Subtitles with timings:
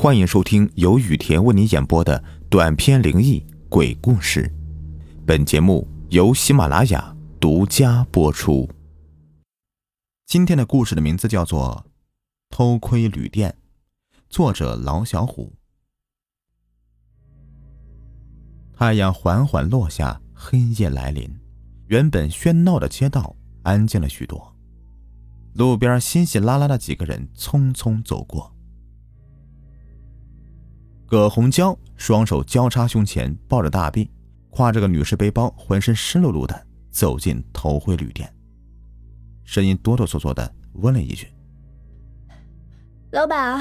[0.00, 4.48] 欢迎收听由雨田为你演播的短篇灵异鬼故事。
[5.26, 8.70] 本节目由喜马拉雅独家播出。
[10.24, 11.84] 今天的故事的名字叫做
[12.48, 13.50] 《偷窥旅店》，
[14.30, 15.52] 作者老小虎。
[18.72, 21.28] 太阳缓缓落下，黑夜来临，
[21.88, 23.34] 原本喧闹的街道
[23.64, 24.56] 安静了许多。
[25.54, 28.54] 路边稀稀拉拉的几个人匆匆走过。
[31.08, 34.10] 葛红娇双手交叉胸前，抱着大臂，
[34.50, 38.30] 挎着个女士背包，浑身湿漉漉的走进头辉旅店，
[39.42, 41.26] 声音哆哆嗦嗦的问了一句
[43.10, 43.58] ：“老板，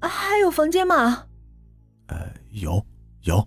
[0.00, 1.24] 还有房间吗
[2.10, 2.16] ？”“呃，
[2.50, 2.84] 有，
[3.22, 3.46] 有。”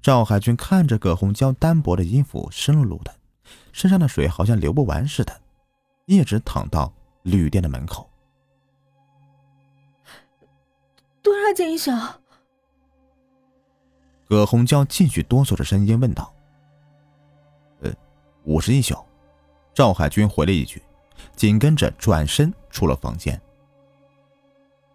[0.00, 3.14] 赵海军看着葛红娇单薄的衣服，湿漉漉的，
[3.72, 5.38] 身上的水好像流不完似的，
[6.06, 6.90] 一直躺到
[7.24, 8.08] 旅店的门口。
[11.44, 11.90] 多少钱一宿？
[14.26, 16.32] 葛红娇继续哆嗦着声音问道
[17.82, 17.92] ：“呃，
[18.44, 18.96] 五十一宿。”
[19.74, 20.82] 赵海军回了一句，
[21.36, 23.38] 紧跟着转身出了房间。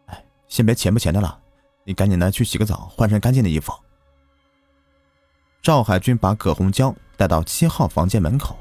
[0.08, 1.40] 哎，先别钱不钱的了，
[1.84, 3.72] 你赶紧的去洗个澡，换身干净的衣服。
[5.62, 8.58] 赵海军把葛红娇带到七号房间门口，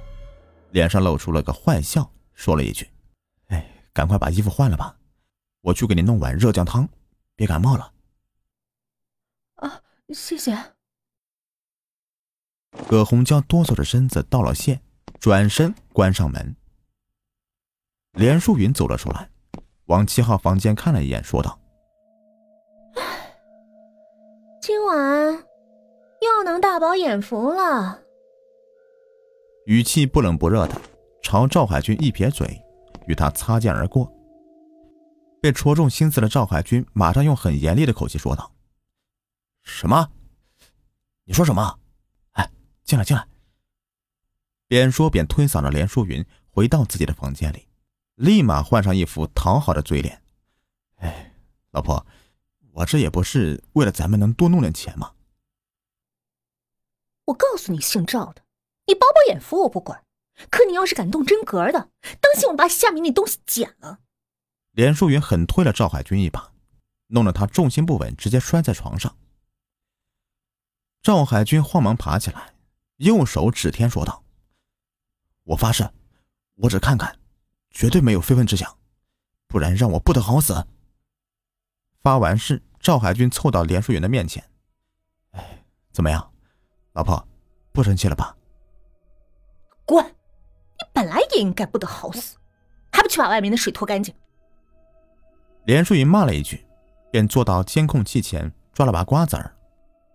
[0.72, 2.86] 脸上露出了个坏笑，说了一句
[3.48, 4.94] ：“哎，赶快把衣服换了吧，
[5.62, 6.86] 我去给你弄碗热姜汤。”
[7.38, 7.92] 别感冒了。
[9.54, 10.58] 啊，谢谢。
[12.88, 14.80] 葛红娇哆嗦着身子道了谢，
[15.20, 16.56] 转身关上门。
[18.14, 19.30] 连淑云走了出来，
[19.86, 21.56] 往七号房间看了一眼，说道
[24.60, 25.32] ：“今晚
[26.20, 28.02] 又能大饱眼福了。”
[29.66, 30.74] 语气不冷不热的
[31.22, 32.60] 朝赵海军一撇嘴，
[33.06, 34.12] 与他擦肩而过。
[35.40, 38.52] 被戳中心思的赵海军马上用很严厉的口气说道
[39.62, 40.10] ：“什么？
[41.24, 41.78] 你说什么？
[42.32, 42.50] 哎，
[42.84, 43.26] 进来，进来！”
[44.66, 47.68] 边说边推搡着连淑云回到自己的房间里，
[48.16, 50.22] 立马换上一副讨好的嘴脸
[50.98, 51.34] ：“哎，
[51.70, 52.04] 老婆，
[52.72, 55.12] 我这也不是为了咱们能多弄点钱吗？”
[57.26, 58.42] 我告诉你，姓赵的，
[58.86, 60.04] 你饱饱眼福我不管，
[60.50, 61.90] 可你要是敢动真格的，
[62.20, 64.00] 当心我把下面那东西剪了！
[64.78, 66.52] 连淑云狠推了赵海军一把，
[67.08, 69.12] 弄得他重心不稳，直接摔在床上。
[71.02, 72.54] 赵海军慌忙爬起来，
[72.98, 74.22] 右手指天说道
[75.42, 75.90] ：“我发誓，
[76.54, 77.18] 我只看看，
[77.72, 78.78] 绝对没有非分之想，
[79.48, 80.64] 不然让我不得好死。”
[82.00, 84.48] 发完誓，赵海军凑到连淑云的面前
[85.34, 86.32] ：“哎，怎么样，
[86.92, 87.26] 老婆，
[87.72, 88.36] 不生气了吧
[89.84, 90.04] ？”“滚！
[90.06, 92.36] 你本来也应该不得好死，
[92.92, 94.14] 还不去把外面的水拖干净？”
[95.68, 96.64] 连淑云骂了一句，
[97.10, 99.52] 便坐到监控器前抓了把瓜子儿，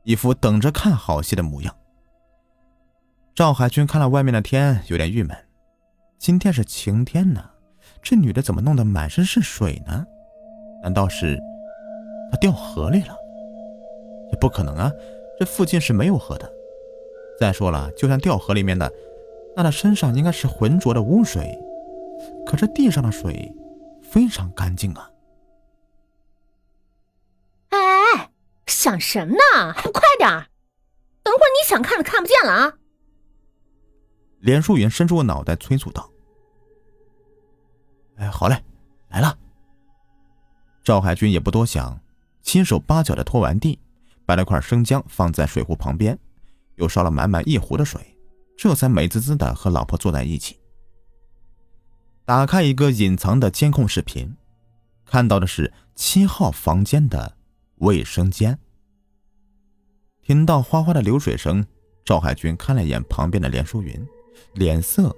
[0.01, 1.75] 一副等着看好戏的模样。
[3.35, 5.37] 赵海军看了外面的天，有点郁闷。
[6.17, 7.51] 今天是晴天呢，
[8.01, 10.03] 这女的怎么弄得满身是水呢？
[10.81, 11.39] 难道是
[12.31, 13.15] 她掉河里了？
[14.31, 14.91] 也不可能啊，
[15.37, 16.51] 这附近是没有河的。
[17.39, 18.91] 再说了，就算掉河里面的，
[19.55, 21.55] 那她身上应该是浑浊的污水，
[22.43, 23.53] 可这地上的水
[24.01, 25.11] 非常干净啊。
[28.83, 29.71] 想什么呢？
[29.73, 30.29] 还不快点！
[31.23, 32.73] 等会儿你想看的看不见了啊！
[34.41, 36.11] 连淑云伸出个脑袋催促道
[38.19, 38.61] ：“哎，好嘞，
[39.07, 39.37] 来了。”
[40.83, 41.97] 赵海军也不多想，
[42.41, 43.79] 七手八脚的拖完地，
[44.25, 46.19] 摆了块生姜放在水壶旁边，
[46.75, 48.17] 又烧了满满一壶的水，
[48.57, 50.59] 这才美滋滋的和老婆坐在一起。
[52.25, 54.35] 打开一个隐藏的监控视频，
[55.05, 57.37] 看到的是七号房间的
[57.75, 58.59] 卫生间。
[60.25, 61.65] 听到哗哗的流水声，
[62.05, 64.07] 赵海军看了一眼旁边的连淑云，
[64.53, 65.13] 脸色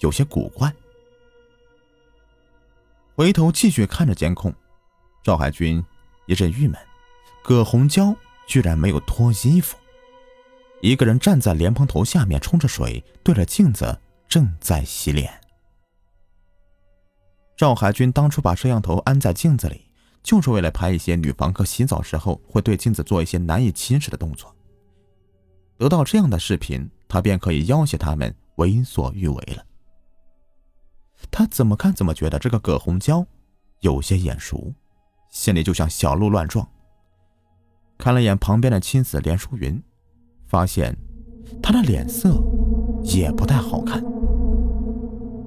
[0.00, 0.70] 有些古怪。
[3.14, 4.54] 回头继续看着监控，
[5.22, 5.82] 赵海军
[6.26, 6.78] 一阵郁闷：
[7.42, 8.14] 葛红娇
[8.46, 9.78] 居然没有脱衣服，
[10.82, 13.98] 一个人站在莲蓬头下面冲着水，对着镜子
[14.28, 15.40] 正在洗脸。
[17.56, 19.86] 赵海军当初把摄像头安在镜子里。
[20.22, 24.54] 就是为了拍一些女房客洗澡时候会对镜子做一些难以启齿的动作。
[25.80, 29.64] 得到这样的视频，他便可以要挟他们为所欲为了。
[31.30, 33.26] 他怎么看怎么觉得这个葛红娇
[33.80, 34.74] 有些眼熟，
[35.30, 36.68] 心里就像小鹿乱撞。
[37.96, 39.82] 看了眼旁边的妻子连淑云，
[40.46, 40.94] 发现
[41.62, 42.30] 她的脸色
[43.02, 44.04] 也不太好看。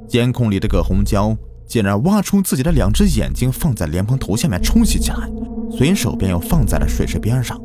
[0.07, 1.37] 监控里的葛红娇。
[1.65, 5.31] 竟然挖出自己的两只眼睛，放在莲蓬头下面冲洗起来，
[5.71, 7.59] 随手便又放在了水池边上。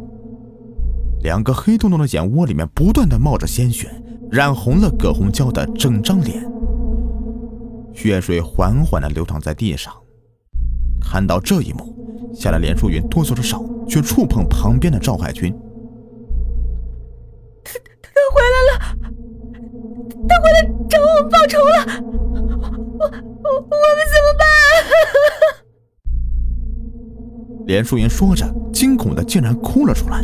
[1.23, 3.91] 两个黑洞洞的眼窝里面不断的冒着鲜血，
[4.31, 6.47] 染红了葛红娇的整张脸。
[7.93, 9.93] 血水缓缓的流淌在地上。
[11.01, 15.53] 看到这一幕，吓得连淑云哆嗦着手去触碰旁边的赵海军。
[17.65, 17.73] 他
[18.03, 18.79] 他回来了，
[20.29, 21.85] 他回来找我们报仇了，
[22.99, 24.47] 我我我们怎么办？
[27.67, 30.23] 连淑云说着，惊恐的竟然哭了出来。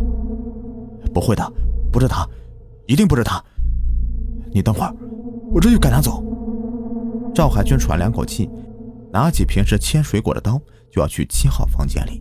[1.15, 1.53] 不会的，
[1.93, 2.29] 不是他，
[2.87, 3.43] 一定不是他。
[4.53, 4.93] 你等会儿，
[5.53, 6.23] 我这就赶他走。
[7.33, 8.51] 赵海军喘两口气，
[9.13, 12.21] 拿起平时切水果的刀，就要去七号房间里。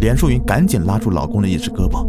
[0.00, 2.02] 连淑云赶紧拉住老公的一只胳膊：“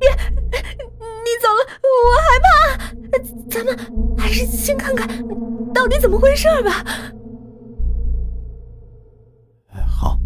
[0.00, 2.48] 别，你走了，我害怕。
[3.48, 3.76] 咱们
[4.16, 5.08] 还是先看看
[5.72, 6.84] 到底怎么回事吧。”
[9.86, 10.18] 好，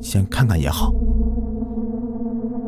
[0.00, 0.92] 先看看也好。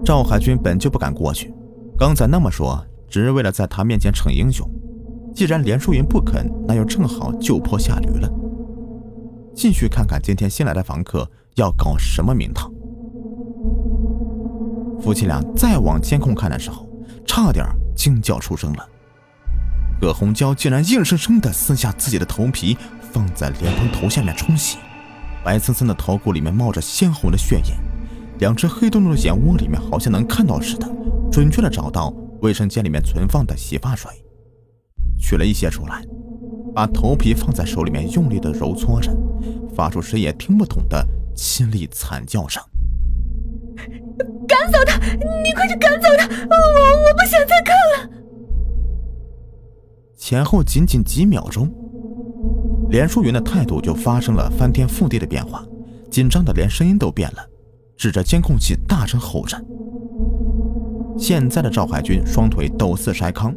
[0.04, 1.52] 赵海军本就不敢过去，
[1.98, 4.68] 刚才那么说，只是为了在他面前逞英雄。
[5.34, 8.28] 既然连淑云不肯，那又正好就坡下驴了。
[9.54, 12.70] 继续看看今天新来的房客要搞什么名堂。
[15.00, 16.88] 夫妻俩再往监控看的时候，
[17.26, 18.88] 差点惊叫出声了。
[20.00, 22.76] 葛红娇竟然硬生生地撕下自己的头皮，
[23.12, 24.78] 放在莲蓬头下面冲洗，
[25.44, 27.74] 白森森的头骨里面冒着鲜红的血液。
[28.38, 30.88] 两只黑洞洞的眼窝里面好像能看到似的，
[31.30, 34.10] 准确的找到卫生间里面存放的洗发水，
[35.18, 36.02] 取了一些出来，
[36.74, 39.12] 把头皮放在手里面用力的揉搓着，
[39.74, 41.04] 发出谁也听不懂的
[41.36, 42.62] 凄厉惨叫声。
[44.46, 44.98] 赶走他！
[45.42, 46.26] 你快去赶走他！
[46.26, 48.10] 我我不想再看了。
[50.16, 51.68] 前后仅仅几秒钟，
[52.90, 55.64] 连淑云的态度就发生了翻天覆地的变化，
[56.10, 57.48] 紧张的连声音都变了。
[57.98, 59.60] 指着监控器大声吼着。
[61.18, 63.52] 现在的赵海军双腿抖似筛糠，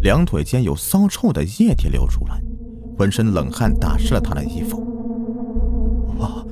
[0.00, 2.42] 两腿间有骚臭的液体流出来，
[2.96, 4.82] 浑身冷汗打湿了他的衣服。
[6.18, 6.46] 我，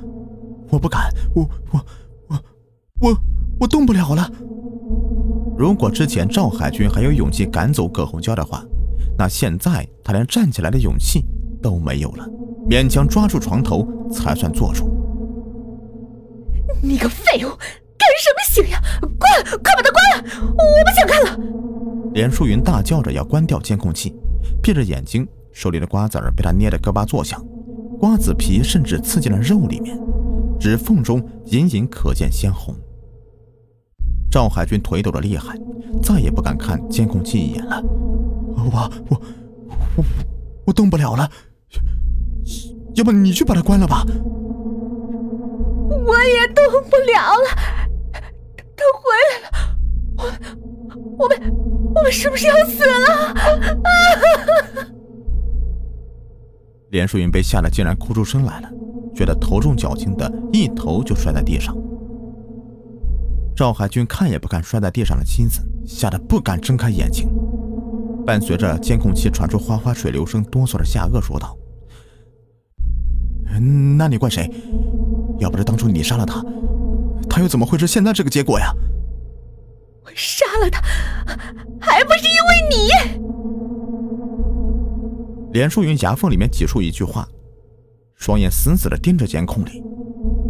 [0.69, 1.85] 我不敢，我我
[2.27, 2.39] 我
[3.01, 3.17] 我
[3.61, 4.31] 我动不了了。
[5.57, 8.63] 如果之前赵海军还有勇气赶走葛红娇的话，
[9.17, 11.25] 那现在他连站起来的勇气
[11.63, 12.23] 都没有了，
[12.69, 14.95] 勉强抓住床头才算坐住。
[16.81, 17.49] 你个废物，
[17.97, 18.81] 干什么醒呀？
[19.01, 20.23] 关，快把它关了！
[20.51, 21.39] 我不想看了。
[22.13, 24.13] 连淑云大叫着要关掉监控器，
[24.61, 27.43] 闭着眼睛，手里的瓜子儿被他捏得咯巴作响，
[27.99, 29.99] 瓜子皮甚至刺进了肉里面，
[30.59, 32.75] 指缝中隐隐可见鲜红。
[34.29, 35.57] 赵海军腿抖得厉害，
[36.03, 37.81] 再也不敢看监控器一眼了。
[37.83, 39.21] 我我
[39.95, 40.05] 我
[40.65, 41.29] 我动不了了，
[42.95, 44.05] 要不你去把它关了吧。
[46.07, 47.47] 我也动不了了，
[48.77, 49.47] 他回来了，
[50.17, 50.23] 我
[51.17, 51.37] 我们
[51.95, 53.35] 我们是不是要死了？
[56.91, 58.71] 连淑云被吓得竟然哭出声来了，
[59.13, 61.75] 觉得头重脚轻的，一头就摔在地上。
[63.53, 67.27] 赵海军看也不看摔在地上的妻子，吓得不敢睁开眼睛，
[68.25, 71.57] 伴随着监控器传出哗哗水流声，哆嗦着下颚说道
[73.97, 74.49] ：“那你怪谁？”
[75.39, 76.43] 要不是当初你杀了他，
[77.29, 78.73] 他又怎么会是现在这个结果呀？
[80.03, 80.81] 我杀了他，
[81.79, 82.77] 还不是因为你！
[85.53, 87.27] 连淑云牙缝里面挤出一句话，
[88.15, 89.83] 双眼死死的盯着监控里，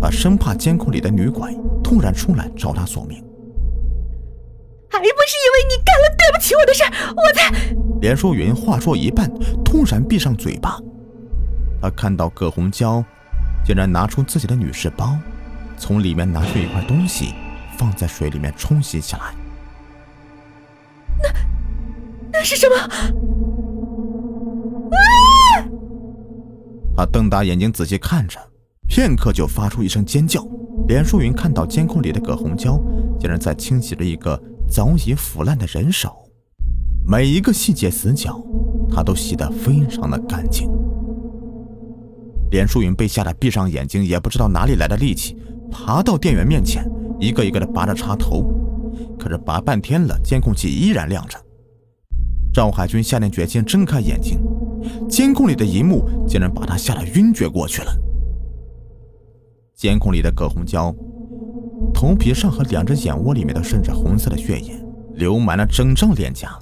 [0.01, 3.24] 他生怕监控里的女鬼突然出来找他索命。
[4.89, 6.84] 还不是因为你干了对不起我的事，
[7.15, 7.51] 我才……
[8.00, 9.29] 连淑云话说一半，
[9.63, 10.79] 突然闭上嘴巴。
[11.82, 13.03] 他看到葛红娇。
[13.67, 15.17] 竟然拿出自己的女士包，
[15.77, 17.33] 从里面拿出一块东西，
[17.77, 19.36] 放在水里面冲洗起来。
[21.21, 21.29] 那
[22.31, 22.77] 那是什么？
[24.95, 25.67] 啊！
[26.95, 28.39] 他瞪大眼睛仔细看着，
[28.88, 30.41] 片刻就发出一声尖叫。
[30.88, 32.79] 连淑云看到监控里的葛红娇，
[33.19, 36.15] 竟然在清洗着一个早已腐烂的人手，
[37.05, 38.41] 每一个细节死角，
[38.89, 40.69] 她都洗得非常的干净。
[42.51, 45.38] 连淑云被吓得闭上眼睛，也不知道哪里来的力气，
[45.72, 46.84] 爬到店员面前，
[47.20, 48.54] 一个一个的拔着插头。
[49.20, 51.38] 可是拔半天了，监控器依然亮着。
[52.54, 54.39] 赵海军下定决心睁开眼睛，
[55.08, 57.94] 监控里的一幕竟然把他吓得晕厥过去了。
[59.75, 60.92] 监控里的葛红娇，
[61.94, 64.74] 头皮上和两只眼窝里面都渗着红色的血液，
[65.13, 66.58] 流满了整张脸颊，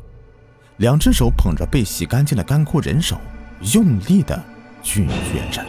[0.77, 3.15] 两只手捧着被洗干净的干枯人手，
[3.73, 4.37] 用力的
[4.81, 5.63] 咀嚼着。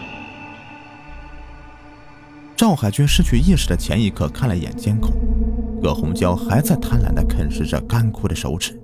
[2.57, 5.13] 赵海军失去意识的前一刻，看了一眼监控，
[5.83, 8.81] 葛红娇还在贪婪地啃食着干枯的手指。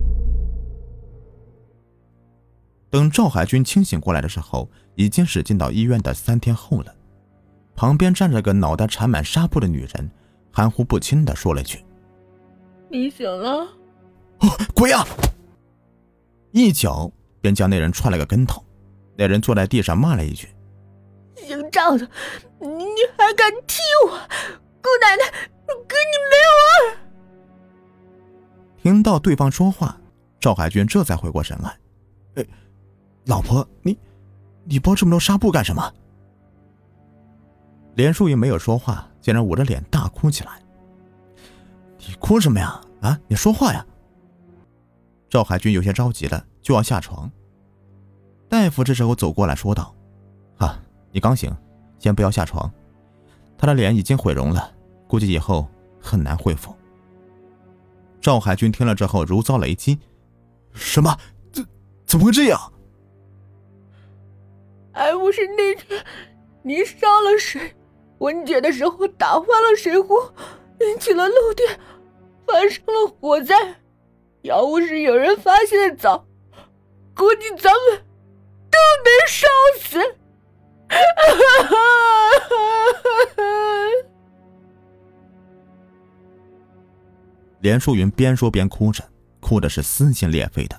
[2.91, 6.95] 等赵海军清醒过来的时候，已经是进到医院的三天后了。
[7.75, 10.11] 旁边站着个脑袋缠满纱布的女人，
[10.53, 11.83] 含糊不清地说了一句
[12.91, 13.67] ：“你醒了。
[14.41, 15.03] ”“哦，鬼啊！”
[16.53, 17.11] 一脚
[17.41, 18.63] 便将那人踹了个跟头。
[19.17, 20.49] 那人坐在地上骂了一句
[21.37, 22.07] ：“姓赵的，
[22.95, 24.11] 你还敢踢我！
[24.83, 25.31] 姑奶奶，
[25.67, 26.97] 跟你没完！”
[28.83, 29.97] 听到对方说话，
[30.41, 31.79] 赵海军这才回过神来
[32.37, 32.47] ：“哎，
[33.27, 33.99] 老婆，你，
[34.65, 35.93] 你包这么多纱布干什么？”
[37.95, 40.61] 连淑云没有说话，竟然捂着脸大哭起来。
[41.99, 42.81] “你哭什么呀？
[43.03, 43.87] 啊，你说话呀！”
[45.31, 47.31] 赵海军有些着急了，就要下床。
[48.49, 49.95] 大夫这时候走过来说道
[50.59, 50.79] ：“啊，
[51.11, 51.55] 你刚醒，
[51.99, 52.71] 先不要下床。
[53.63, 54.75] 他的脸已经毁容了，
[55.07, 55.69] 估计以后
[56.01, 56.75] 很难恢复。”
[58.21, 60.01] 赵海军听了之后如遭雷击
[60.75, 61.17] ：“什么？
[61.53, 61.65] 怎
[62.05, 62.73] 怎么会这样？
[64.93, 66.05] 还不是那天
[66.63, 67.73] 你烧了水，
[68.19, 70.17] 文姐的时候打翻了水壶，
[70.81, 71.79] 引起了漏电，
[72.45, 73.55] 发生了火灾。
[74.41, 76.27] 要不是有人发现的早，
[77.15, 78.03] 估计咱们……”
[78.73, 79.47] 都得烧
[79.79, 79.99] 死！
[87.61, 89.05] 连淑云边说边哭着，
[89.41, 90.77] 哭的是撕心裂肺的，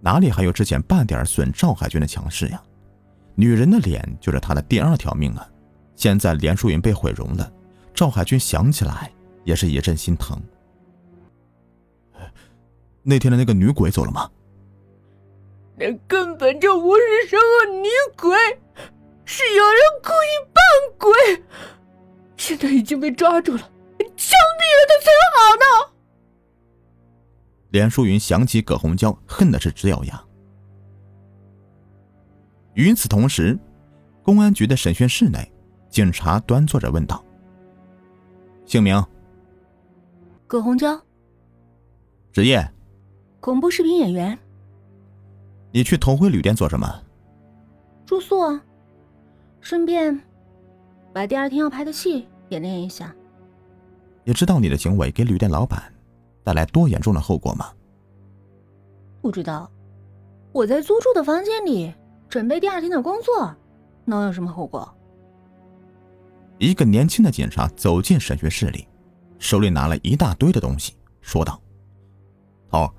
[0.00, 2.62] 哪里还有之前半点损赵海军的强势呀？
[3.34, 5.46] 女人的脸就是她的第二条命啊！
[5.94, 7.52] 现在连淑云被毁容了，
[7.92, 9.12] 赵海军想起来
[9.44, 10.40] 也是一阵心疼。
[13.02, 14.30] 那天的那个女鬼走了吗？
[15.76, 18.36] 那根本就不是什么女鬼，
[19.30, 20.62] 是有人故意扮
[20.98, 21.44] 鬼。
[22.38, 23.68] 现在已经被抓住了，枪
[23.98, 25.92] 毙了他才好呢。
[27.68, 30.24] 连淑云想起葛红娇，恨的是直咬牙。
[32.72, 33.58] 与此同时，
[34.22, 35.52] 公安局的审讯室内，
[35.90, 37.22] 警察端坐着问道
[38.64, 39.04] ：“姓名？
[40.46, 40.98] 葛红娇。
[42.32, 42.66] 职业？
[43.40, 44.38] 恐怖视频演员。”
[45.70, 47.02] 你去同辉旅店做什么？
[48.06, 48.64] 住宿啊，
[49.68, 50.18] 顺便
[51.12, 53.14] 把第二天要拍的戏演练一下。
[54.24, 55.92] 你知道你的行为给旅店老板
[56.42, 57.70] 带来多严重的后果吗？
[59.20, 59.70] 不知道，
[60.52, 61.92] 我在租住的房间里
[62.30, 63.54] 准备第二天的工作，
[64.06, 64.90] 能有什么后果？
[66.56, 68.88] 一个年轻的警察走进审讯室里，
[69.38, 71.60] 手里拿了一大堆的东西，说道
[72.72, 72.90] ：“头，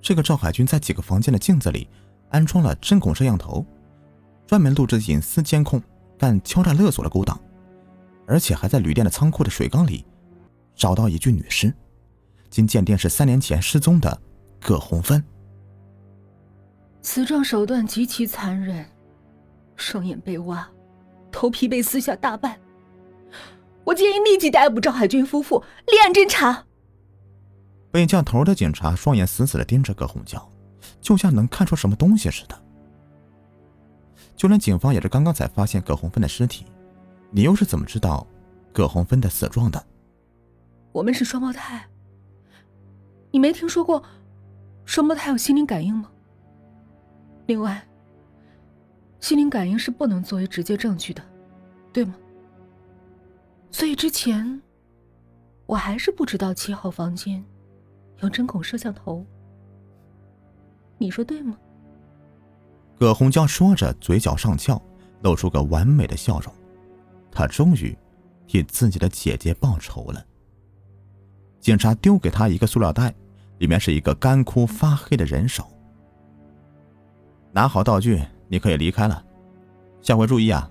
[0.00, 1.88] 这个赵海军在几个房间的镜子里。”
[2.30, 3.66] 安装了针孔摄像头，
[4.46, 5.82] 专门录制隐私监控，
[6.18, 7.38] 干敲诈勒索的勾当，
[8.26, 10.04] 而且还在旅店的仓库的水缸里
[10.74, 11.72] 找到一具女尸，
[12.50, 14.20] 经鉴定是三年前失踪的
[14.60, 15.22] 葛红芬。
[17.02, 18.86] 此状手段极其残忍，
[19.76, 20.68] 双眼被挖，
[21.30, 22.58] 头皮被撕下大半。
[23.84, 26.64] 我建议立即逮捕赵海军夫妇，立案侦查。
[27.90, 30.50] 被叫头的警察双眼死死的盯着葛红娇。
[31.00, 32.63] 就像能看出什么东西似的。
[34.36, 36.66] 就连警方也是刚刚才发现葛红芬的尸体，
[37.30, 38.26] 你又是怎么知道
[38.72, 39.84] 葛红芬的死状的？
[40.92, 41.84] 我们是双胞胎。
[43.30, 44.02] 你没听说过
[44.84, 46.10] 双胞胎有心灵感应吗？
[47.46, 47.84] 另外，
[49.20, 51.22] 心灵感应是不能作为直接证据的，
[51.92, 52.14] 对吗？
[53.70, 54.62] 所以之前
[55.66, 57.44] 我还是不知道七号房间
[58.20, 59.26] 有针孔摄像头。
[60.96, 61.58] 你说对吗？
[62.98, 64.80] 葛红娇说着，嘴角上翘，
[65.22, 66.52] 露出个完美的笑容。
[67.30, 67.96] 她终于
[68.46, 70.24] 替自己的姐姐报仇了。
[71.60, 73.14] 警察丢给他一个塑料袋，
[73.58, 75.66] 里面是一个干枯发黑的人手。
[77.52, 79.24] 拿好道具，你可以离开了。
[80.02, 80.70] 下回注意啊，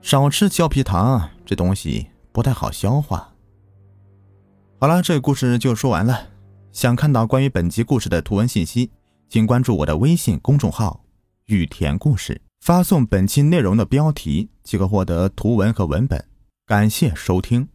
[0.00, 3.32] 少吃胶皮糖，这东西不太好消化。
[4.80, 6.28] 好了，这个故事就说完了。
[6.72, 8.90] 想看到关于本集故事的图文信息。
[9.28, 11.04] 请关注我的微信公众号
[11.50, 16.24] “雨田故事”，发送本期内容的标题即可获得图文和文本。
[16.66, 17.68] 感谢收听。